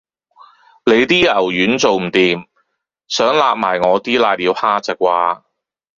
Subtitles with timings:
[0.83, 2.43] 你啲牛丸做唔掂，
[3.07, 5.41] 想擸埋我啲攋尿蝦咋啩